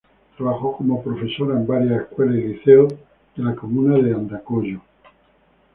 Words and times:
Trabajó 0.35 0.75
como 0.77 1.03
profesora 1.03 1.53
en 1.53 1.67
varias 1.67 2.01
escuelas 2.01 2.37
y 2.37 2.47
liceos 2.55 2.91
de 3.35 3.43
la 3.43 3.53
comuna 3.55 3.99
de 3.99 4.11
Andacollo. 4.15 4.81